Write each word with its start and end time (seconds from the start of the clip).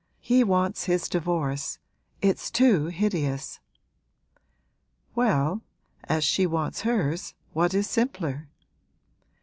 'He 0.19 0.43
wants 0.43 0.85
his 0.85 1.07
divorce 1.07 1.77
it's 2.23 2.49
too 2.49 2.85
hideous!' 2.87 3.59
'Well, 5.13 5.61
as 6.05 6.23
she 6.23 6.47
wants 6.47 6.81
hers 6.81 7.35
what 7.53 7.75
is 7.75 7.87
simpler?' 7.87 8.47